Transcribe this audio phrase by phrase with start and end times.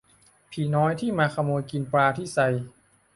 [0.51, 2.39] ผีน้อยที่มาขโมยกินปลาที่ไซ